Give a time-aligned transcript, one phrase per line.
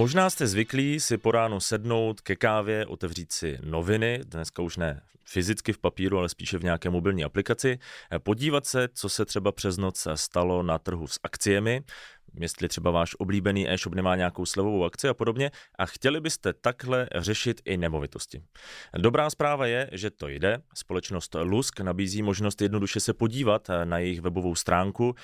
[0.00, 5.02] Možná jste zvyklí si po ránu sednout ke kávě, otevřít si noviny, dneska už ne
[5.24, 7.78] fyzicky v papíru, ale spíše v nějaké mobilní aplikaci,
[8.18, 11.82] podívat se, co se třeba přes noc stalo na trhu s akciemi,
[12.34, 17.08] jestli třeba váš oblíbený e-shop nemá nějakou slevovou akci a podobně a chtěli byste takhle
[17.16, 18.42] řešit i nemovitosti.
[18.98, 20.58] Dobrá zpráva je, že to jde.
[20.74, 25.14] Společnost Lusk nabízí možnost jednoduše se podívat na jejich webovou stránku,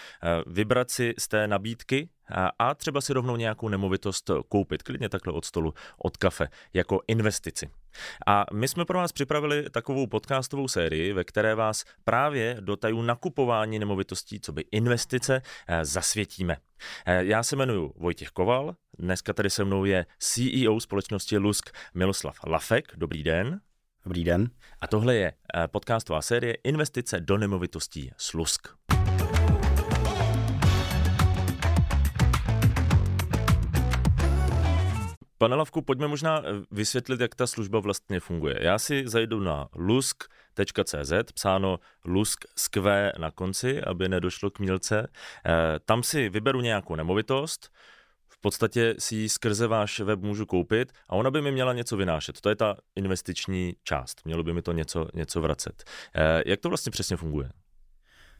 [0.46, 2.08] vybrat si z té nabídky
[2.58, 7.70] a třeba si rovnou nějakou nemovitost koupit, klidně takhle od stolu, od kafe, jako investici.
[8.26, 13.02] A my jsme pro vás připravili takovou podcastovou sérii, ve které vás právě do tajů
[13.02, 16.56] nakupování nemovitostí, co by investice, eh, zasvětíme.
[17.06, 22.36] Eh, já se jmenuji Vojtěch Koval, dneska tady se mnou je CEO společnosti Lusk Miloslav
[22.46, 22.92] Lafek.
[22.96, 23.60] Dobrý den.
[24.04, 24.50] Dobrý den.
[24.80, 28.68] A tohle je eh, podcastová série Investice do nemovitostí s Lusk.
[35.38, 38.58] Pane Lavku, pojďme možná eh, vysvětlit, jak ta služba vlastně funguje.
[38.60, 45.08] Já si zajdu na lusk.cz, psáno lusk skvé na konci, aby nedošlo k mílce.
[45.46, 45.52] Eh,
[45.84, 47.72] tam si vyberu nějakou nemovitost,
[48.28, 51.96] v podstatě si ji skrze váš web můžu koupit a ona by mi měla něco
[51.96, 52.40] vynášet.
[52.40, 54.24] To je ta investiční část.
[54.24, 55.84] Mělo by mi to něco, něco vracet.
[56.14, 57.50] Eh, jak to vlastně přesně funguje?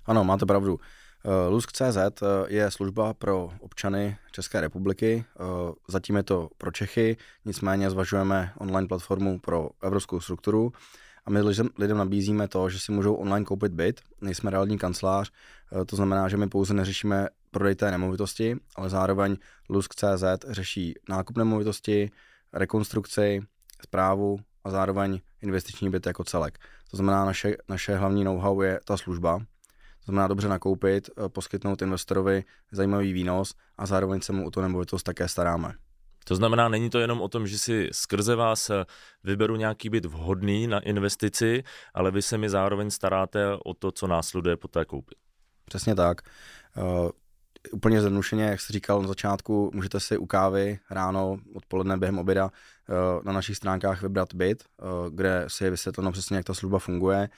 [0.06, 0.78] Ano, máte pravdu.
[1.26, 5.42] Eh, Lusk.cz eh, je služba pro občany České republiky, eh,
[5.88, 10.72] zatím je to pro Čechy, nicméně zvažujeme online platformu pro evropskou strukturu
[11.24, 11.40] a my
[11.78, 15.30] lidem nabízíme to, že si můžou online koupit byt, nejsme reální kancelář,
[15.86, 19.36] to znamená, že my pouze neřešíme prodej té nemovitosti, ale zároveň
[19.68, 22.10] Lusk.cz řeší nákup nemovitosti,
[22.52, 23.42] rekonstrukci,
[23.82, 26.58] zprávu a zároveň investiční byt jako celek.
[26.90, 29.40] To znamená, naše, naše hlavní know-how je ta služba,
[30.06, 34.60] to znamená dobře nakoupit, eh, poskytnout investorovi zajímavý výnos a zároveň se mu o tu
[34.60, 35.74] nemovitost také staráme.
[36.24, 38.84] To znamená, není to jenom o tom, že si skrze vás eh,
[39.24, 41.62] vyberu nějaký byt vhodný na investici,
[41.94, 45.14] ale vy se mi zároveň staráte o to, co následuje po té koupi.
[45.64, 46.20] Přesně tak.
[46.76, 47.10] Uh,
[47.72, 52.44] úplně zjednodušeně, jak jsi říkal na začátku, můžete si u kávy ráno, odpoledne během oběda
[52.44, 56.78] uh, na našich stránkách vybrat byt, uh, kde si je vysvětleno přesně, jak ta služba
[56.78, 57.28] funguje,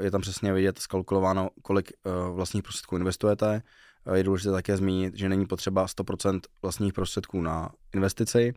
[0.00, 3.62] je tam přesně vidět, skalkulováno, kolik eh, vlastních prostředků investujete.
[4.06, 8.54] Eh, je důležité také zmínit, že není potřeba 100% vlastních prostředků na investici.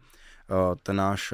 [0.83, 1.33] Ten náš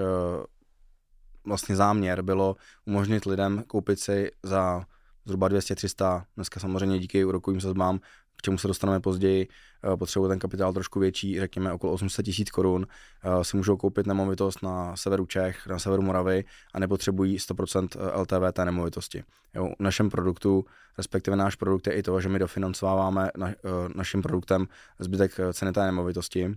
[1.46, 4.86] vlastně záměr bylo umožnit lidem koupit si za
[5.26, 8.00] zhruba 200-300, dneska samozřejmě díky úrokovým sazbám,
[8.46, 12.88] čemu se dostaneme později, eh, potřebují ten kapitál trošku větší, řekněme okolo 800 tisíc korun,
[12.88, 18.20] eh, si můžou koupit nemovitost na severu Čech, na severu Moravy a nepotřebují 100% eh,
[18.20, 19.24] LTV té nemovitosti.
[19.56, 20.66] Jo, v našem produktu,
[20.98, 23.54] respektive náš produkt je i to, že my dofinancováváme na,
[23.96, 24.68] naším produktem
[25.00, 26.56] zbytek ceny té nemovitosti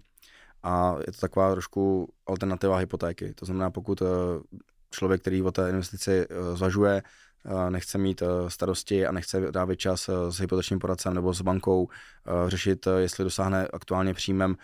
[0.62, 3.34] a je to taková trošku alternativa hypotéky.
[3.34, 4.03] To znamená, pokud
[4.91, 7.03] člověk, který o té investici zvažuje,
[7.69, 11.88] nechce mít eh, starosti a nechce dávat čas eh, s hypotečním poradcem nebo s bankou,
[11.88, 14.56] eh, řešit, jestli dosáhne aktuálně příjmem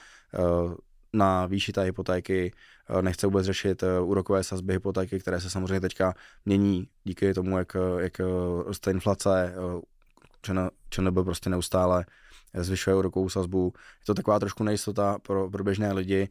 [1.13, 2.53] na výši té hypotéky,
[3.01, 8.21] nechce vůbec řešit úrokové sazby hypotéky, které se samozřejmě teďka mění díky tomu, jak, jak
[8.65, 9.55] roste inflace,
[10.91, 12.05] ČNB prostě neustále
[12.55, 13.73] zvyšuje úrokovou sazbu.
[13.77, 16.29] Je to taková trošku nejistota pro, pro běžné lidi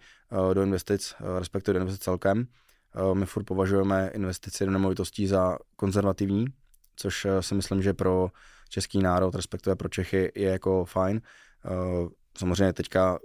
[0.54, 2.48] do investic, respektive do investic celkem.
[2.96, 6.46] Eh, my furt považujeme investici do nemovitostí za konzervativní,
[6.96, 8.30] což eh, si myslím, že pro
[8.70, 11.22] český národ, respektive pro Čechy, je jako fajn.
[11.66, 11.70] Eh,
[12.38, 13.20] samozřejmě teďka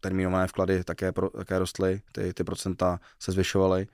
[0.00, 3.86] termínované vklady také, pro, také rostly, ty, ty procenta se zvyšovaly,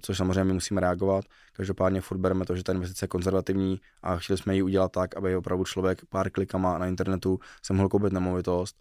[0.00, 1.24] což samozřejmě my musíme reagovat.
[1.52, 5.16] Každopádně furt bereme to, že ta investice je konzervativní a chtěli jsme ji udělat tak,
[5.16, 8.76] aby opravdu člověk pár klikama na internetu se mohl koupit nemovitost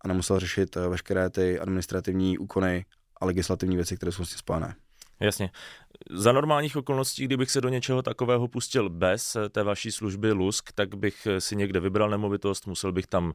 [0.00, 2.84] a nemusel řešit veškeré ty administrativní úkony
[3.20, 4.74] a legislativní věci, které jsou s tím spojené.
[5.20, 5.50] Jasně.
[6.10, 10.94] Za normálních okolností, kdybych se do něčeho takového pustil bez té vaší služby Lusk, tak
[10.94, 13.32] bych si někde vybral nemovitost, musel bych tam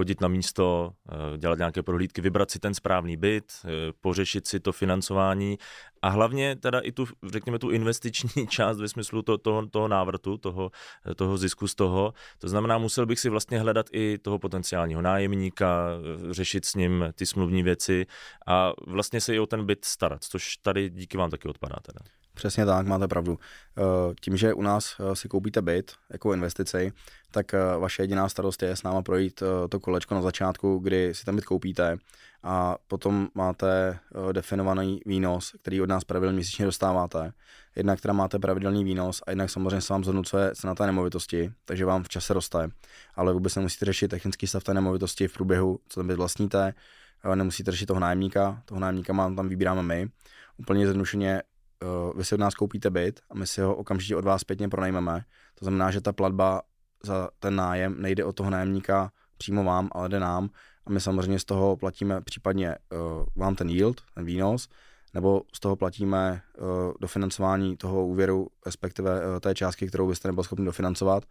[0.00, 3.68] chodit na místo, eh, dělat nějaké prohlídky, vybrat si ten správný byt, eh,
[4.00, 5.58] pořešit si to financování
[6.02, 10.38] a hlavně teda i tu, řekněme, tu investiční část ve smyslu to, toho, toho návratu,
[10.38, 10.70] toho,
[11.06, 12.14] eh, toho zisku z toho.
[12.38, 16.00] To znamená, musel bych si vlastně hledat i toho potenciálního nájemníka,
[16.30, 18.06] řešit s ním ty smluvní věci
[18.46, 22.19] a vlastně se i o ten byt starat, což tady díky vám taky odpadá teda.
[22.34, 23.38] Přesně tak, máte pravdu.
[23.78, 26.92] Eh, tím, že u nás eh, si koupíte byt jako investici,
[27.30, 31.24] tak eh, vaše jediná starost je s náma projít to kolečko na začátku, kdy si
[31.24, 31.96] ten byt koupíte
[32.42, 33.98] a potom máte
[34.32, 37.32] definovaný výnos, který od nás pravidelně měsíčně dostáváte.
[37.76, 41.84] Jednak která máte pravidelný výnos a jednak samozřejmě se vám zhodnocuje cena té nemovitosti, takže
[41.84, 42.68] vám v čase roste,
[43.14, 46.74] ale vůbec nemusíte řešit technický stav té nemovitosti v průběhu, co ten byt vlastníte,
[47.34, 50.08] nemusíte řešit toho nájemníka, toho nájemníka mám, tam vybíráme my.
[50.56, 51.42] Úplně zjednodušeně
[52.16, 55.20] vy si od nás koupíte byt a my si ho okamžitě od vás zpětně pronajmeme.
[55.58, 56.62] To znamená, že ta platba
[57.04, 60.48] za ten nájem nejde od toho nájemníka přímo vám, ale jde nám.
[60.86, 64.68] A my samozřejmě z toho platíme případně uh, vám ten yield, ten výnos,
[65.14, 70.44] nebo z toho platíme uh, dofinancování toho úvěru, respektive uh, té částky, kterou byste nebyl
[70.44, 71.24] schopni dofinancovat.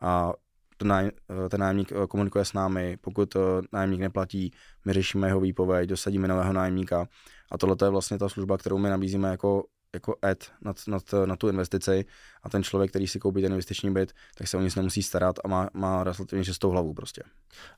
[0.00, 0.32] A
[0.76, 1.10] ten, náj,
[1.48, 3.36] ten nájemník komunikuje s námi, pokud
[3.72, 4.52] nájemník neplatí,
[4.84, 7.08] my řešíme jeho výpověď, dosadíme nového nájemníka.
[7.50, 9.64] A tohle je vlastně ta služba, kterou my nabízíme jako
[9.94, 12.04] jako ad nad, nad, na tu investici
[12.42, 15.36] a ten člověk, který si koupí ten investiční byt, tak se o nic nemusí starat
[15.44, 17.22] a má, má relativně čistou hlavu prostě.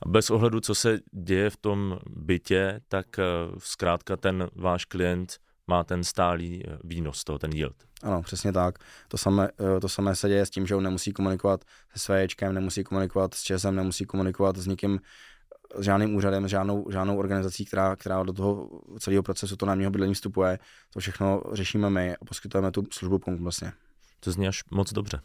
[0.03, 5.37] A bez ohledu, co se děje v tom bytě, tak uh, zkrátka ten váš klient
[5.67, 7.77] má ten stálý eh, výnos, toho, ten yield.
[8.03, 8.79] Ano, přesně tak.
[9.09, 12.55] To samé, eh, to samé se děje s tím, že on nemusí komunikovat se svéčkem,
[12.55, 15.01] nemusí komunikovat s ČESem, nemusí komunikovat s nikým
[15.75, 18.69] s žádným úřadem, s žádnou, žádnou organizací, která, která do toho
[18.99, 20.59] celého procesu to nájemního bydlení vstupuje.
[20.93, 23.73] To všechno řešíme my a poskytujeme tu službu komplexně.
[24.21, 25.21] To zní až moc dobře.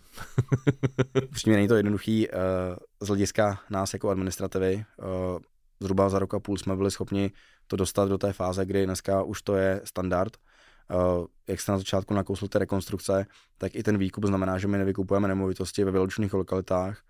[1.31, 2.35] Přímě není to jednoduchý uh,
[3.01, 4.85] z hlediska nás jako administrativy.
[4.97, 5.39] Uh,
[5.79, 7.31] zhruba za rok a půl jsme byli schopni
[7.67, 10.37] to dostat do té fáze, kdy dneska už to je standard.
[10.93, 13.25] Uh, jak jste na začátku nakousl té rekonstrukce,
[13.57, 17.01] tak i ten výkup znamená, že my nevykupujeme nemovitosti ve vyloučených lokalitách,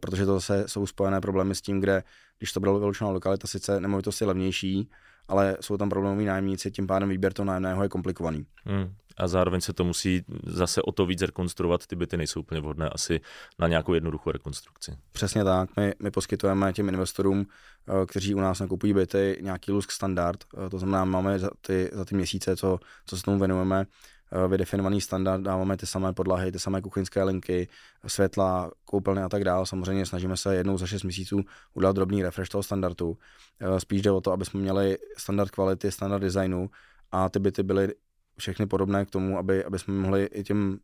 [0.00, 2.02] protože to zase jsou spojené problémy s tím, kde
[2.38, 4.90] když to byla vyloučená lokalita, sice nemovitost je levnější,
[5.28, 8.46] ale jsou tam problémoví nájemníci, tím pádem výběr toho nájemného je komplikovaný.
[8.64, 8.94] Hmm.
[9.16, 12.88] A zároveň se to musí zase o to víc rekonstruovat, ty byty nejsou úplně vhodné
[12.88, 13.20] asi
[13.58, 14.96] na nějakou jednoduchou rekonstrukci.
[15.12, 19.92] Přesně tak, my, my poskytujeme těm investorům, eh, kteří u nás nakupují byty, nějaký lusk
[19.92, 23.84] standard, eh, to znamená, máme za ty, za ty měsíce, co, co se tomu věnujeme,
[23.84, 24.17] Eh,
[24.48, 27.68] vydefinovaný standard, dáváme ty samé podlahy, ty samé kuchyňské linky,
[28.06, 29.66] světla, koupelny a tak dále.
[29.66, 31.40] Samozřejmě snažíme se jednou za 6 měsíců
[31.74, 33.18] udělat drobný refresh toho standardu.
[33.60, 36.70] Eh, spíš jde o to, aby jsme měli standard kvality, standard designu
[37.12, 37.94] a ty byty byly
[38.38, 40.78] všechny podobné k tomu, aby, aby jsme mohli i těm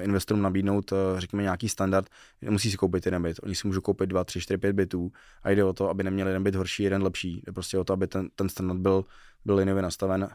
[0.00, 2.06] investorům nabídnout, eh, řekněme, nějaký standard,
[2.42, 5.12] nemusí si koupit jeden byt, oni si můžou koupit 2, 3, 4, 5 bytů
[5.42, 7.42] a jde o to, aby neměli jeden byt horší, jeden lepší.
[7.46, 9.04] Jde prostě o to, aby ten, ten standard byl,
[9.44, 10.28] byl linově nastaven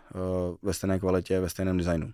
[0.62, 2.14] ve stejné kvalitě, ve stejném designu.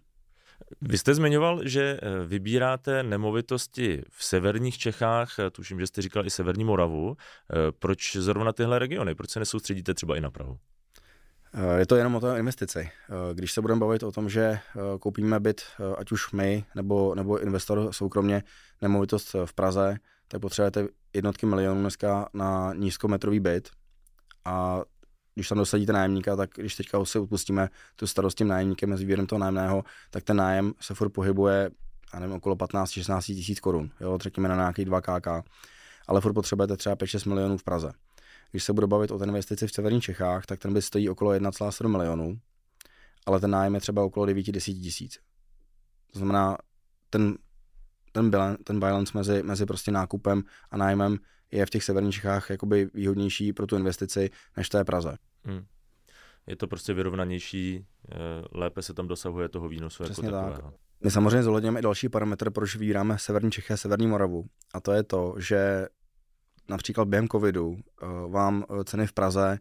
[0.81, 6.25] Vy jste zmiňoval, že eh, vybíráte nemovitosti v severních Čechách, eh, tuším, že jste říkal
[6.25, 7.17] i severní Moravu.
[7.17, 9.15] Eh, proč zrovna tyhle regiony?
[9.15, 10.57] Proč se nesoustředíte třeba i na Prahu?
[11.77, 12.89] Je to jenom o té investici.
[13.33, 14.59] Když se budeme bavit o tom, že
[14.99, 15.61] koupíme byt,
[15.97, 18.43] ať už my nebo, nebo investor soukromně
[18.81, 23.69] nemovitost v Praze, tak potřebujete jednotky milionů dneska na nízkometrový byt
[24.45, 24.81] a
[25.35, 29.27] když tam dosadíte nájemníka, tak když teďka si upustíme tu starost tím nájemníkem mezi výběrem
[29.27, 31.71] toho nájemného, tak ten nájem se furt pohybuje,
[32.13, 35.27] já nevím, okolo 15-16 tisíc korun, jo, řekněme na nějaký 2 KK,
[36.07, 37.91] ale furt potřebujete třeba 5-6 milionů v Praze.
[38.51, 41.31] Když se budu bavit o té investici v severních Čechách, tak ten by stojí okolo
[41.31, 42.39] 1,7 milionů,
[43.25, 45.19] ale ten nájem je třeba okolo 9-10 tisíc.
[46.11, 46.57] To znamená,
[47.09, 47.37] ten,
[48.11, 51.17] ten, balance, ten balance mezi, mezi prostě nákupem a nájmem
[51.53, 55.17] je v těch severních Čechách jakoby výhodnější pro tu investici, než je Praze.
[55.43, 55.65] Hmm.
[56.47, 58.15] Je to prostě vyrovnanější, eh,
[58.51, 60.71] lépe se tam dosahuje toho výnosu jako Přesně jako takového.
[60.71, 60.79] Tak.
[61.03, 64.45] My samozřejmě zohledňujeme i další parametr, proč vybíráme Severní Čechy a Severní Moravu.
[64.73, 65.87] A to je to, že
[66.69, 69.59] například během covidu eh, vám eh, ceny v Praze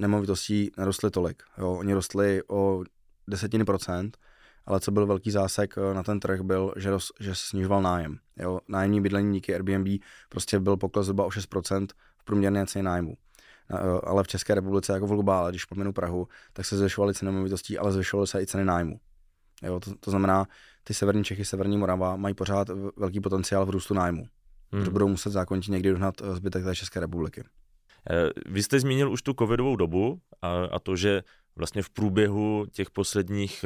[0.00, 1.42] nemovitostí nerostly tolik.
[1.58, 1.72] Jo?
[1.72, 2.84] Oni rostly o
[3.28, 4.18] desetiny procent,
[4.68, 8.18] ale co byl velký zásek eh, na ten trh byl, že, roz, že snižoval nájem.
[8.36, 9.88] Jo, nájemní bydlení díky Airbnb
[10.28, 11.86] prostě byl pokles zhruba o 6%
[12.18, 13.14] v průměrné ceně nájmu.
[13.70, 17.32] Eh, ale v České republice jako v globále, když pominu Prahu, tak se zvyšovaly ceny
[17.32, 19.00] nemovitostí, ale zvyšovaly se i ceny nájmu.
[19.62, 20.46] Jo, to, to znamená,
[20.84, 24.26] ty severní Čechy, severní Morava mají pořád velký potenciál v růstu nájmu.
[24.72, 24.84] Hmm.
[24.84, 27.44] Že budou muset zákonitě někdy dohnat eh, zbytek té České republiky.
[28.46, 31.22] Vy jste zmínil už tu covidovou dobu a, a to, že
[31.56, 33.64] vlastně v průběhu těch posledních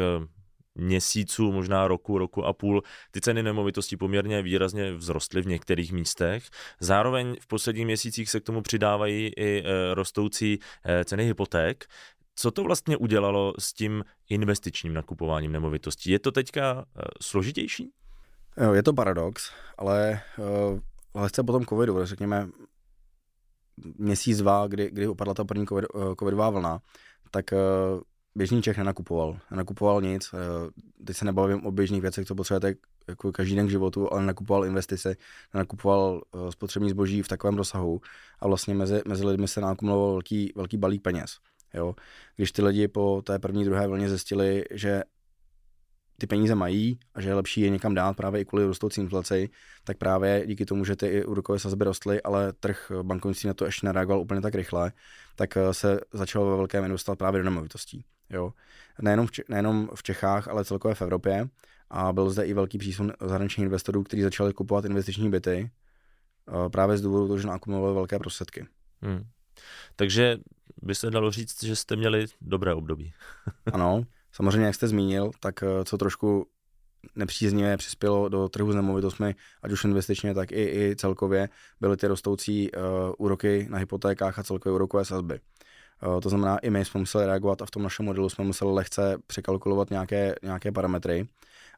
[0.75, 6.45] měsíců, možná roku, roku a půl, ty ceny nemovitostí poměrně výrazně vzrostly v některých místech.
[6.81, 11.85] Zároveň v posledních měsících se k tomu přidávají i e, rostoucí e, ceny hypoték.
[12.35, 16.11] Co to vlastně udělalo s tím investičním nakupováním nemovitostí?
[16.11, 17.91] Je to teďka e, složitější?
[18.73, 20.21] Je to paradox, ale
[21.15, 22.49] lehce po tom covidu, řekněme
[23.99, 25.87] měsíc, dva, kdy, kdy upadla ta první COVID,
[26.19, 26.81] covidová vlna,
[27.31, 27.45] tak
[28.35, 29.39] běžný Čech nenakupoval.
[29.51, 30.35] Nenakupoval nic.
[30.35, 32.75] Eh, teď se nebavím o běžných věcech, co potřebujete
[33.09, 35.17] jako každý den k životu, ale nenakupoval investice,
[35.55, 38.01] nenakupoval eh, spotřební zboží v takovém rozsahu
[38.41, 41.37] a vlastně mezi, mezi lidmi se nakumuloval velký, velký balík peněz.
[41.75, 41.95] Jo?
[42.37, 45.03] Když ty lidi po té první, druhé vlně zjistili, že
[46.19, 49.51] ty peníze mají a že je lepší je někam dát právě i kvůli rostoucí inflaci,
[49.85, 53.65] tak právě díky tomu, že ty i úrokové sazby rostly, ale trh bankovnictví na to
[53.65, 54.93] ještě nereagoval úplně tak rychle,
[55.37, 58.05] tak eh, se začalo ve velkém investovat právě do nemovitostí.
[58.31, 58.53] Jo.
[59.01, 61.49] Nejenom, v, nejenom v Čechách, ale celkově v Evropě.
[61.91, 65.71] A byl zde i velký přísun zahraničních investorů, kteří začali kupovat investiční byty
[66.73, 68.67] právě z důvodu toho, že nakumulovali velké prostředky.
[69.03, 69.25] Hmm.
[69.97, 70.39] Takže
[70.83, 73.13] by se dalo říct, že jste měli dobré období.
[73.73, 76.47] ano, samozřejmě, jak jste zmínil, tak eh, co trošku
[77.17, 81.49] nepříznivě přispělo do trhu s nemovitostmi, ať už investičně, tak i, i celkově,
[81.81, 82.81] byly ty rostoucí uh,
[83.19, 85.41] úroky na hypotékách a celkové úrokové sazby.
[86.07, 88.73] Uh, to znamená, i my jsme museli reagovat a v tom našem modelu jsme museli
[88.73, 91.29] lehce překalkulovat nějaké, nějaké parametry,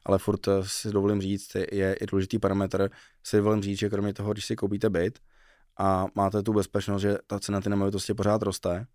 [0.05, 2.89] ale furt si dovolím říct, je i důležitý parametr,
[3.23, 5.19] si dovolím říct, že kromě toho, když si koupíte byt
[5.77, 8.87] a máte tu bezpečnost, že ta cena ty nemovitosti pořád roste,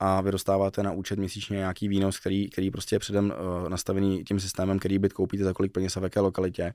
[0.00, 4.24] a vy dostáváte na účet měsíčně nějaký výnos, který, který prostě je předem uh, nastavený
[4.24, 6.72] tím systémem, který byt koupíte za kolik peněz a v jaké lokalitě,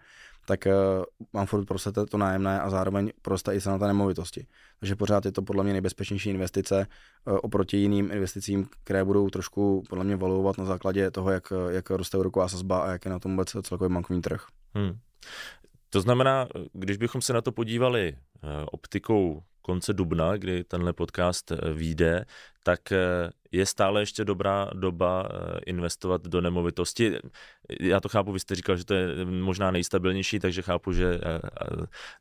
[0.48, 1.04] tak uh,
[1.34, 4.48] vám furt prosete to nájemné a zároveň proste i cena té nemovitosti.
[4.80, 6.88] Takže pořád je to podle mě nejbezpečnější investice
[7.26, 11.90] uh, oproti jiným investicím, které budou trošku podle mě valuovat na základě toho, jak, jak
[11.90, 14.46] roste úroková sazba a jak je na tom vůbec celkový bankovní trh.
[14.74, 14.98] Hmm.
[15.90, 18.18] To znamená, když bychom se na to podívali
[18.72, 22.26] optikou konce dubna, kdy tenhle podcast eh, vyjde,
[22.64, 27.18] tak eh, je stále ještě dobrá doba eh, investovat do nemovitosti.
[27.80, 31.20] Já to chápu, vy jste říkal, že to je možná nejstabilnější, takže chápu, že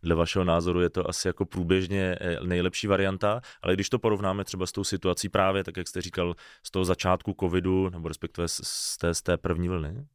[0.02, 4.66] dle vašeho názoru je to asi jako průběžně nejlepší varianta, ale když to porovnáme třeba
[4.66, 8.96] s tou situací právě, tak jak jste říkal, z toho začátku covidu, nebo respektive z
[9.00, 10.06] té, z té první vlny,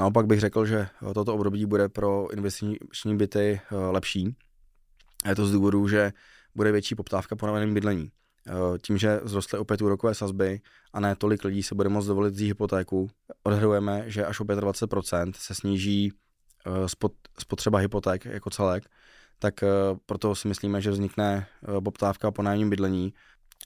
[0.00, 4.36] Naopak bych řekl, že toto období bude pro investiční byty lepší,
[5.26, 6.12] a je to z důvodu, že
[6.54, 8.10] bude větší poptávka po novém bydlení.
[8.48, 10.60] Eh, tím, že vzrostly opět úrokové sazby
[10.92, 13.10] a ne tolik lidí se bude moct dovolit vzít hypotéku,
[13.42, 16.12] odhadujeme, že až o 25% se sníží
[16.66, 16.88] eh,
[17.38, 18.84] spotřeba hypoték jako celek,
[19.38, 19.68] tak eh,
[20.06, 21.46] proto si myslíme, že vznikne
[21.84, 23.14] poptávka po nájemním bydlení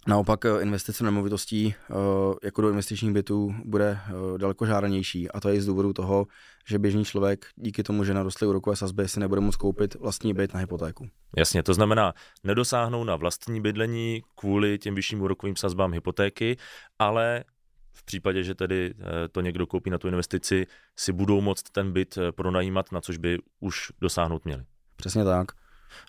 [0.07, 1.95] Naopak eh, investice nemovitostí eh,
[2.43, 6.27] jako do investičních bytů bude eh, daleko žádanější a to je i z důvodu toho,
[6.67, 10.55] že běžný člověk díky tomu, že narostly úrokové sazby, si nebude moct koupit vlastní byt
[10.55, 11.09] na hypotéku.
[11.37, 12.13] Jasně, to znamená
[12.45, 16.57] nedosáhnou na vlastní bydlení kvůli těm vyšším úrokovým sazbám hypotéky,
[16.99, 17.45] ale
[17.93, 18.95] v případě, že tedy
[19.33, 20.67] to někdo koupí na tu investici,
[20.97, 24.65] si budou moct ten byt pronajímat, na což by už dosáhnout měli.
[24.97, 25.60] Přesně tak.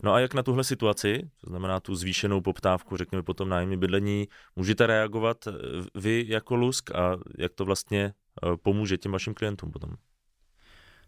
[0.03, 4.27] No a jak na tuhle situaci, to znamená tu zvýšenou poptávku, řekněme potom nájemní bydlení,
[4.55, 5.51] můžete reagovat eh,
[5.95, 9.91] vy jako Lusk a jak to vlastně eh, pomůže těm vašim klientům potom?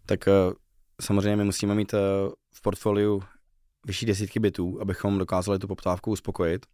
[0.05, 0.31] Tak eh,
[1.01, 1.91] samozřejmě my musíme mít
[2.53, 3.23] v portfoliu
[3.85, 6.65] vyšší desítky bytů, abychom dokázali tu poptávku uspokojit.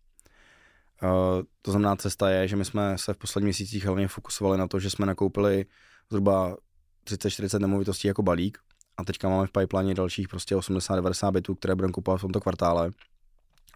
[1.62, 4.80] To znamená, cesta je, že my jsme se v posledních měsících hlavně fokusovali na to,
[4.80, 5.66] že jsme nakoupili
[6.10, 6.58] zhruba
[7.06, 8.58] 30-40 nemovitostí jako balík,
[9.00, 12.92] a teďka máme v pipeline dalších prostě 80-90 bytů, které budeme kupovat v tomto kvartále,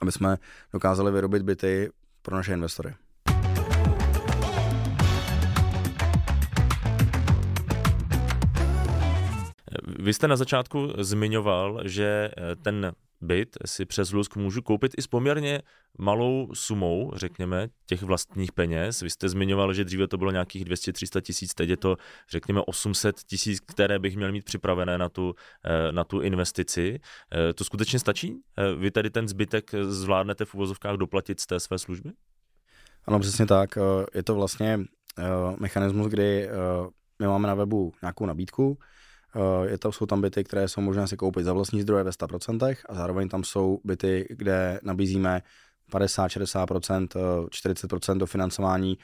[0.01, 0.37] aby jsme
[0.73, 2.95] dokázali vyrobit byty pro naše investory.
[9.99, 15.07] Vy jste na začátku zmiňoval, že ten byt si přes Lusk můžu koupit i s
[15.07, 15.61] poměrně
[15.97, 19.01] malou sumou, řekněme, těch vlastních peněz.
[19.01, 21.97] Vy jste zmiňoval, že dříve to bylo nějakých 200-300 tisíc, teď je to,
[22.29, 26.99] řekněme, 800 tisíc, které bych měl mít připravené na tu, eh, na tu investici.
[27.33, 28.35] Eh, to skutečně stačí?
[28.57, 32.11] Eh, vy tady ten zbytek zvládnete v uvozovkách doplatit z té své služby?
[33.05, 33.77] Ano, přesně tak.
[34.15, 34.79] Je to vlastně
[35.59, 36.49] mechanismus, kdy
[37.19, 38.77] my máme na webu nějakou nabídku,
[39.63, 42.75] je to, jsou tam byty, které jsou možné si koupit za vlastní zdroje ve 100%
[42.89, 45.41] a zároveň tam jsou byty, kde nabízíme
[45.91, 47.07] 50, 60%,
[47.47, 48.97] 40% dofinancování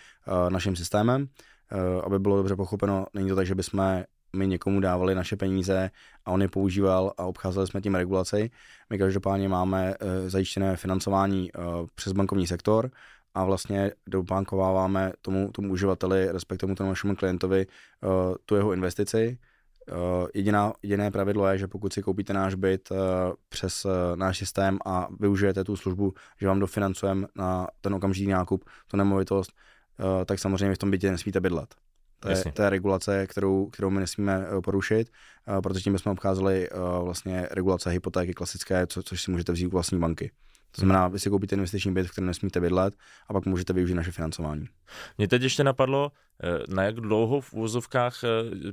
[0.50, 1.27] naším systémem.
[1.71, 4.03] Eh, aby bylo dobře pochopeno, není to tak, že bychom
[4.36, 5.91] my někomu dávali naše peníze
[6.25, 8.51] a on je používal a obcházeli jsme tím regulaci.
[8.89, 11.51] My každopádně máme eh, zajištěné financování
[11.95, 12.91] přes bankovní sektor
[13.33, 17.67] a vlastně dobankováváme tomu, tomu uživateli, respektive tomu našemu klientovi
[18.45, 19.38] tu jeho investici
[20.34, 22.98] jediná, jediné pravidlo je, že pokud si koupíte náš byt uh,
[23.50, 28.65] přes uh, náš systém a využijete tu službu, že vám dofinancujeme na ten okamžitý nákup
[28.88, 29.51] tu nemovitost,
[30.25, 31.75] tak samozřejmě v tom bytě nesmíte bydlet.
[32.19, 35.12] To je, to je regulace, kterou, kterou my nesmíme porušit,
[35.63, 36.69] protože tím bychom obcházeli
[37.03, 40.31] vlastně regulace hypotéky klasické, co, což si můžete vzít u vlastní banky.
[40.71, 42.93] To znamená, vy si koupíte investiční byt, v kterém nesmíte bydlet
[43.27, 44.65] a pak můžete využít naše financování.
[45.17, 46.11] Mě teď ještě napadlo,
[46.43, 48.27] eh, na jak dlouho v úvozovkách eh,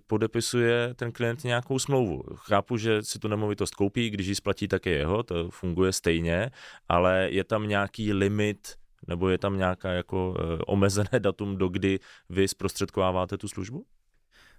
[0.07, 2.23] podepisuje ten klient nějakou smlouvu.
[2.35, 6.51] Chápu, že si tu nemovitost koupí, když ji splatí, tak je jeho, to funguje stejně,
[6.89, 8.75] ale je tam nějaký limit
[9.09, 13.87] nebo je tam nějaká jako eh, omezené datum, do kdy vy zprostředkováváte tu službu?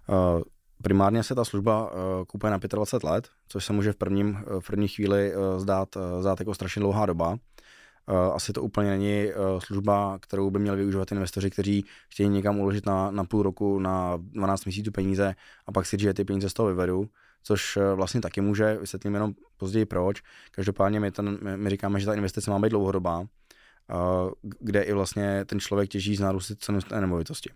[0.08, 0.42] Uh,
[0.82, 1.92] Primárně se ta služba
[2.28, 6.54] kupuje na 25 let, což se může v, prvním, v první chvíli zdát, zdát jako
[6.54, 7.38] strašně dlouhá doba.
[8.34, 9.26] Asi to úplně není
[9.58, 14.16] služba, kterou by měli využívat investoři, kteří chtějí někam uložit na, na půl roku, na
[14.16, 15.34] 12 měsíců peníze
[15.66, 17.08] a pak si že ty peníze z toho vyvedu
[17.48, 20.22] což eh, vlastně taky může, vysvětlím jenom později proč.
[20.50, 23.94] Každopádně my, ten, my říkáme, že ta investice má být dlouhodobá, eh,
[24.60, 27.50] kde i vlastně ten člověk těží z nárůstu ceny nemovitosti.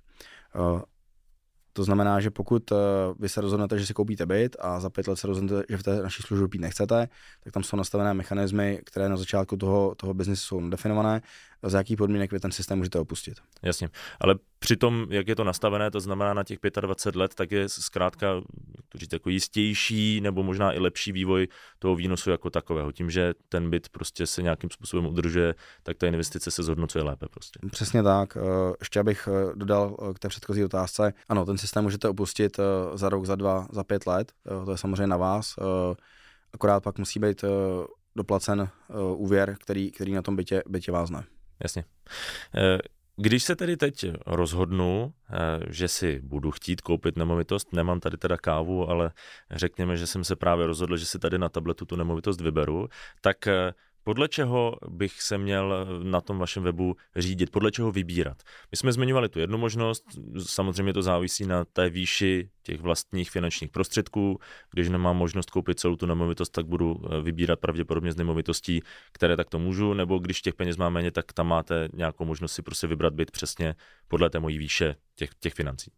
[1.72, 2.72] Eh, to znamená, že pokud
[3.18, 5.82] vy se rozhodnete, že si koupíte byt a za pět let se rozhodnete, že v
[5.82, 7.08] té naší službě být nechcete,
[7.44, 11.22] tak tam jsou nastavené mechanismy, které na začátku toho, toho biznesu jsou definované
[11.62, 13.34] za jaký podmínek vy ten systém můžete opustit.
[13.62, 13.88] Jasně,
[14.20, 18.40] ale přitom, jak je to nastavené, to znamená na těch 25 let, tak je zkrátka,
[18.88, 21.48] to říct, jako jistější nebo možná i lepší vývoj
[21.78, 22.92] toho výnosu jako takového.
[22.92, 27.26] Tím, že ten byt prostě se nějakým způsobem udržuje, tak ta investice se zhodnocuje lépe
[27.30, 27.60] prostě.
[27.70, 28.36] Přesně tak.
[28.36, 31.12] Eh, ještě abych eh, dodal eh, k té předchozí otázce.
[31.28, 32.60] Ano, ten systém můžete opustit
[32.94, 34.32] za rok, za dva, za pět let.
[34.64, 35.54] To je samozřejmě na vás.
[36.54, 37.44] Akorát pak musí být
[38.16, 38.68] doplacen
[39.14, 41.24] úvěr, který, který na tom bytě, bytě vázne.
[41.62, 41.84] Jasně.
[42.56, 42.78] Eh,
[43.16, 45.36] když se tedy teď rozhodnu, eh,
[45.70, 49.10] že si budu chtít koupit nemovitost, nemám tady teda kávu, ale
[49.50, 52.88] řekněme, že jsem se právě rozhodl, že si tady na tabletu tu nemovitost vyberu,
[53.20, 58.42] tak eh, podle čeho bych se měl na tom vašem webu řídit, podle čeho vybírat?
[58.70, 60.04] My jsme zmiňovali tu jednu možnost,
[60.46, 64.38] samozřejmě to závisí na té výši těch vlastních finančních prostředků.
[64.70, 68.82] Když nemám možnost koupit celou tu nemovitost, tak budu eh, vybírat pravděpodobně z nemovitostí,
[69.12, 72.62] které takto můžu, nebo když těch peněz mám méně, tak tam máte nějakou možnost si
[72.62, 73.74] prostě vybrat byt přesně
[74.08, 75.90] podle té mojí výše těch, těch financí.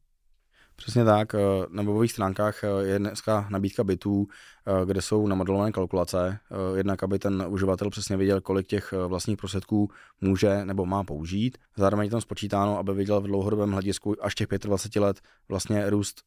[0.76, 1.34] Přesně tak.
[1.34, 1.38] Eh,
[1.68, 4.26] na webových stránkách eh, je dneska nabídka bytů,
[4.66, 6.38] eh, kde jsou namodelované kalkulace,
[6.76, 9.90] jednak aby ten uživatel přesně viděl, kolik těch vlastních prostředků
[10.20, 11.58] může nebo má použít.
[11.76, 16.22] Zároveň je tam spočítáno, aby viděl v dlouhodobém hledisku až těch 25 let vlastně růst,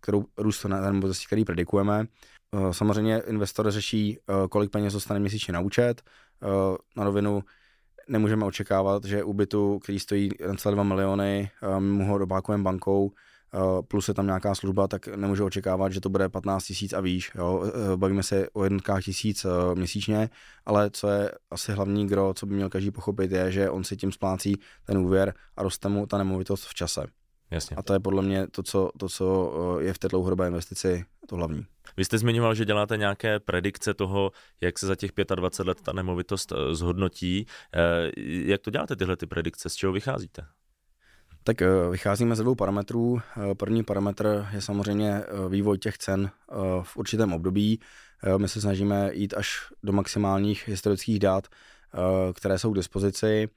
[0.00, 2.06] kterou, růst nemovitosti, který predikujeme.
[2.70, 4.18] Samozřejmě investor řeší,
[4.50, 6.02] kolik peněz dostane měsíčně na účet.
[6.96, 7.42] Na rovinu
[8.08, 10.30] nemůžeme očekávat, že u bytu, který stojí
[10.70, 13.12] 2 miliony, my ho dobákujeme bankou,
[13.88, 17.32] plus je tam nějaká služba, tak nemůžu očekávat, že to bude 15 tisíc a výš.
[17.34, 17.64] Jo?
[17.66, 20.30] Eh, bavíme se o jednotkách tisíc eh, měsíčně,
[20.66, 23.96] ale co je asi hlavní gro, co by měl každý pochopit, je, že on si
[23.96, 27.06] tím splácí ten úvěr a roste mu ta nemovitost v čase.
[27.50, 27.76] Jasně.
[27.76, 31.36] A to je podle mě to co, to, co je v té dlouhodobé investici to
[31.36, 31.66] hlavní.
[31.96, 35.92] Vy jste zmiňoval, že děláte nějaké predikce toho, jak se za těch 25 let ta
[35.92, 37.46] nemovitost zhodnotí.
[38.26, 39.68] Jak to děláte tyhle ty predikce?
[39.68, 40.42] Z čeho vycházíte?
[41.44, 43.20] Tak eh, vycházíme ze dvou parametrů.
[43.20, 46.30] Eh, první parametr je samozřejmě eh, vývoj těch cen
[46.82, 47.80] v určitém období.
[48.36, 51.46] My se snažíme jít až do maximálních historických dát,
[52.34, 53.48] které jsou k dispozici.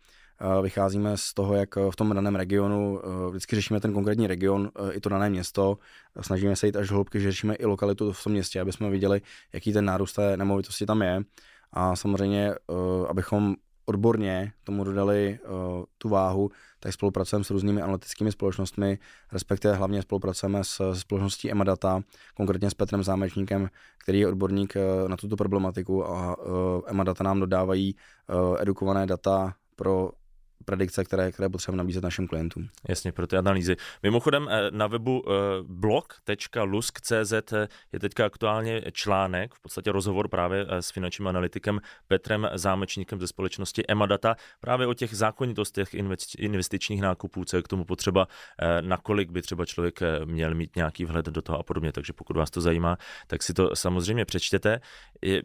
[0.61, 5.09] Vycházíme z toho, jak v tom daném regionu, vždycky řešíme ten konkrétní region, i to
[5.09, 5.77] dané město.
[6.21, 8.89] Snažíme se jít až do hloubky, že řešíme i lokalitu v tom městě, aby jsme
[8.89, 9.21] viděli,
[9.53, 11.21] jaký ten nárůst té nemovitosti tam je.
[11.73, 12.55] A samozřejmě,
[13.09, 18.99] abychom odborně tomu dodali uh, tu váhu, tak spolupracujeme s různými analytickými společnostmi,
[19.31, 22.01] respektive hlavně spolupracujeme s, s společností Emadata,
[22.35, 23.69] konkrétně s Petrem Zámečníkem,
[24.03, 29.53] který je odborník uh, na tuto problematiku a uh, Emadata nám dodávají uh, edukované data
[29.75, 30.11] pro
[30.65, 32.69] predikce, které, které potřebujeme nabízet našim klientům.
[32.89, 33.75] Jasně, pro ty analýzy.
[34.03, 35.31] Mimochodem eh, na webu eh,
[35.63, 43.19] blog.lusk.cz eh, je teďka aktuálně článek, v podstatě rozhovor právě s finančním analytikem Petrem Zámečníkem
[43.19, 45.89] ze společnosti Emadata, právě o těch zákonitostech
[46.37, 48.27] investičních nákupů, co je k tomu potřeba,
[48.81, 51.91] nakolik by třeba člověk měl mít nějaký vhled do toho a podobně.
[51.91, 52.97] Takže pokud vás to zajímá,
[53.27, 54.81] tak si to samozřejmě přečtěte.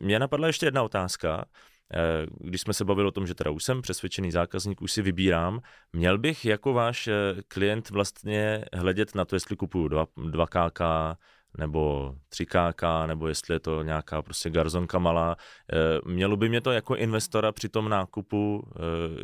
[0.00, 1.44] Mě napadla ještě jedna otázka.
[1.94, 5.02] Eh, když jsme se bavili o tom, že teda už jsem přesvědčený zákazník, už si
[5.02, 5.60] vybírám,
[5.92, 7.14] měl bych jako váš eh,
[7.48, 11.16] klient vlastně hledět na to, jestli kupuju 2, 2KK,
[11.58, 15.36] nebo 3KK, nebo jestli je to nějaká prostě garzonka malá.
[15.72, 15.76] Eh,
[16.10, 18.70] mělo by mě to jako investora při tom nákupu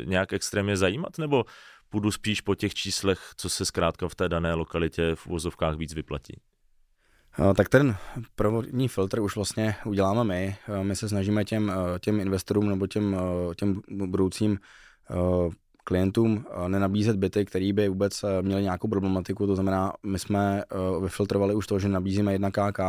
[0.05, 1.45] nějak extrémně zajímat, nebo
[1.89, 5.93] půjdu spíš po těch číslech, co se zkrátka v té dané lokalitě v úvozovkách víc
[5.93, 6.41] vyplatí?
[7.39, 7.95] Eh, tak ten
[8.35, 10.55] provodní filtr už vlastně uděláme my.
[10.67, 13.17] Eh, my se snažíme těm, eh, těm investorům nebo těm,
[13.55, 14.59] těm budoucím
[15.83, 20.63] klientům nenabízet byty, který by vůbec měli nějakou problematiku, to znamená, my jsme
[21.01, 22.79] vyfiltrovali už to, že nabízíme 1 KK,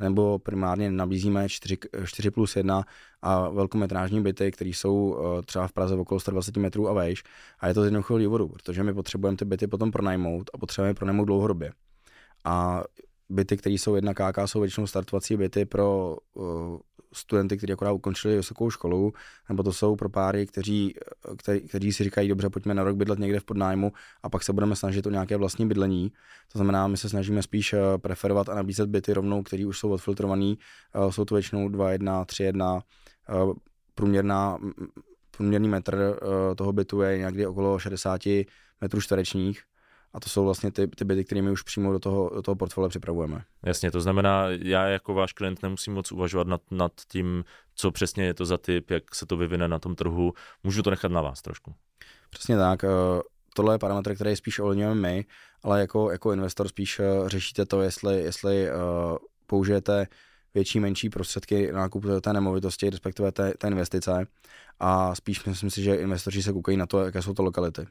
[0.00, 2.84] nebo primárně nabízíme 4, 4 plus 1
[3.22, 7.22] a velkometrážní byty, které jsou třeba v Praze v okolo 120 metrů a vejš.
[7.60, 10.94] A je to z jednoduchého důvodu, protože my potřebujeme ty byty potom pronajmout a potřebujeme
[10.94, 11.72] pronajmout dlouhodobě.
[12.44, 12.82] A
[13.28, 16.78] byty, které jsou jedna KK, jsou většinou startovací byty pro uh,
[17.12, 19.12] studenty, kteří akorát ukončili vysokou školu,
[19.48, 20.94] nebo to jsou pro páry, kteří,
[21.38, 24.52] kteří, kteří si říkají, dobře, pojďme na rok bydlet někde v podnájmu a pak se
[24.52, 26.12] budeme snažit o nějaké vlastní bydlení.
[26.52, 29.90] To znamená, my se snažíme spíš eh, preferovat a nabízet byty rovnou, které už jsou
[29.90, 30.58] odfiltrovaný.
[30.94, 32.82] Eh, jsou to většinou 2.1, 3.1,
[33.94, 34.58] průměrná,
[35.30, 36.18] průměrný metr
[36.56, 38.20] toho bytu je někdy okolo 60
[38.80, 39.62] metrů čtverečních
[40.12, 42.54] a to jsou vlastně ty, ty byty, které my už přímo do toho, do toho
[42.56, 43.44] portfolia připravujeme.
[43.64, 47.44] Jasně, to znamená, já jako váš klient nemusím moc uvažovat nad, nad tím,
[47.74, 50.32] co přesně je to za typ, jak se to vyvine na tom trhu.
[50.64, 51.74] Můžu to nechat na vás trošku.
[52.30, 52.84] Přesně tak.
[52.84, 52.88] Eh,
[53.54, 55.24] tohle je parametr, který spíš ovlivňujeme my,
[55.62, 59.16] ale jako, jako investor spíš eh, řešíte to, jestli, jestli uh,
[59.46, 60.06] použijete
[60.54, 64.26] větší, menší prostředky na nákup té nemovitosti, respektive té, té investice.
[64.80, 67.86] A spíš myslím si, že investoři se koukají na to, jaké jsou to lokality.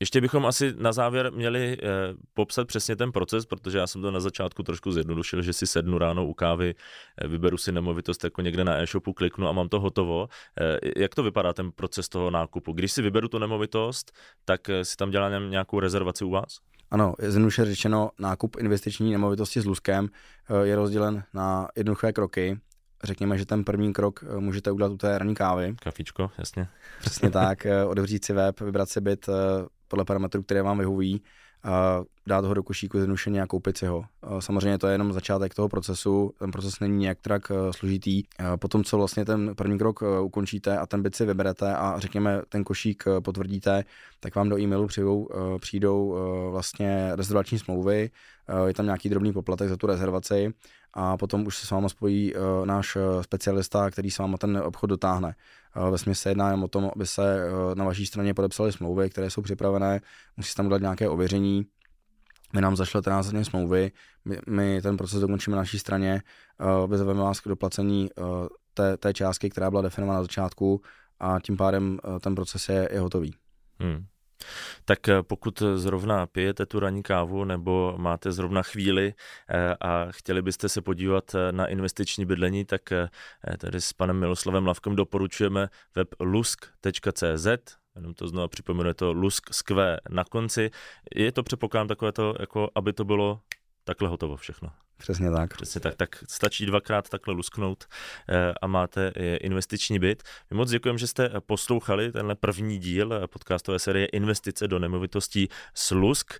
[0.00, 1.86] Ještě bychom asi na závěr měli eh,
[2.34, 5.98] popsat přesně ten proces, protože já jsem to na začátku trošku zjednodušil, že si sednu
[5.98, 6.74] ráno u kávy,
[7.18, 10.28] eh, vyberu si nemovitost jako někde na e-shopu, kliknu a mám to hotovo.
[10.60, 12.72] Eh, jak to vypadá ten proces toho nákupu?
[12.72, 14.12] Když si vyberu tu nemovitost,
[14.44, 16.58] tak eh, si tam dělám nějakou rezervaci u vás?
[16.90, 20.08] Ano, zjednoduše řečeno, nákup investiční nemovitosti s Luskem
[20.50, 22.60] eh, je rozdělen na jednoduché kroky.
[23.04, 25.74] Řekněme, že ten první krok můžete udělat u té ranní kávy.
[25.82, 26.68] Kafičko, jasně.
[27.00, 29.28] Přesně tak, otevřít si web, vybrat si byt
[29.88, 31.22] podle parametrů, které vám vyhovují,
[32.26, 34.04] dát ho do košíku zjednodušeně a koupit si ho.
[34.38, 38.22] Samozřejmě to je jenom začátek toho procesu, ten proces není nějak tak e, složitý.
[38.56, 42.42] Potom, co vlastně ten první krok e, ukončíte a ten byt si vyberete a řekněme
[42.48, 43.84] ten košík e, potvrdíte,
[44.20, 45.28] tak vám do e-mailu přijdou,
[45.60, 46.16] přijdou
[46.50, 48.10] vlastně rezervační smlouvy,
[48.66, 50.54] je tam nějaký drobný poplatek za tu rezervaci
[50.98, 55.34] a potom už se s váma spojí náš specialista, který s váma ten obchod dotáhne.
[55.90, 59.30] Ve smyslu se jedná jen o tom, aby se na vaší straně podepsaly smlouvy, které
[59.30, 60.00] jsou připravené,
[60.36, 61.66] musí tam udělat nějaké ověření,
[62.52, 63.92] my nám zašlete následně smlouvy,
[64.24, 66.22] my, my ten proces dokončíme na naší straně,
[66.60, 70.80] uh, vyzveme vás k doplacení uh, té, té částky, která byla definovaná na začátku
[71.20, 73.34] a tím pádem uh, ten proces je, je hotový.
[73.80, 74.06] Hmm.
[74.84, 79.14] Tak pokud zrovna pijete tu ranní kávu nebo máte zrovna chvíli
[79.80, 82.82] a chtěli byste se podívat na investiční bydlení, tak
[83.58, 87.46] tady s panem Miloslavem Lavkem doporučujeme web lusk.cz,
[87.96, 90.70] jenom to znovu připomenu, je to lusk skvé na konci.
[91.14, 93.40] Je to předpokládám takové to, jako aby to bylo
[93.86, 94.70] takhle hotovo všechno.
[94.98, 95.54] Přesně tak.
[95.54, 95.94] Přesně tak.
[95.94, 97.84] Tak stačí dvakrát takhle lusknout
[98.28, 100.22] eh, a máte eh, investiční byt.
[100.50, 105.48] My moc děkujeme, že jste poslouchali tenhle první díl eh, podcastové série Investice do nemovitostí
[105.74, 106.34] s Lusk.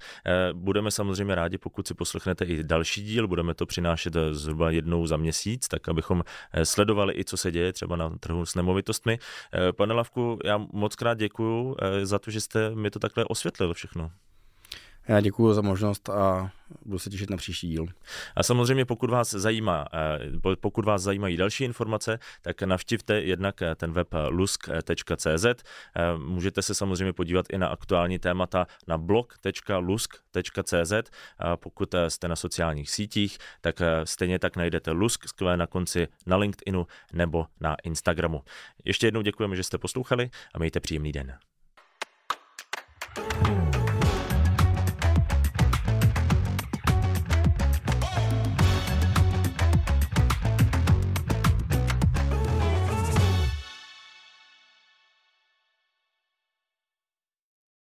[0.53, 3.29] Budeme samozřejmě rádi, pokud si poslechnete i další díl.
[3.29, 6.23] Budeme to přinášet zhruba jednou za měsíc, tak abychom
[6.65, 9.19] sledovali i, co se děje třeba na trhu s nemovitostmi.
[9.77, 14.11] Pane Lavku, já moc krát děkuju za to, že jste mi to takhle osvětlil všechno.
[15.09, 16.51] Já děkuji za možnost a
[16.85, 17.87] budu se těšit na příští díl.
[18.37, 20.19] A samozřejmě, pokud vás zajímá, eh,
[20.61, 25.45] pokud vás zajímají další informace, tak navštivte jednak eh, ten web lusk.cz.
[25.45, 25.55] Eh,
[26.19, 30.93] můžete se samozřejmě podívat i na aktuální témata na blog.lusk.cz.
[31.57, 36.87] Pokud jste na sociálních sítích, tak stejně tak najdete Lusk skvěle na konci na LinkedInu
[37.13, 38.43] nebo na Instagramu.
[38.85, 41.39] Ještě jednou děkujeme, že jste poslouchali a mějte příjemný den.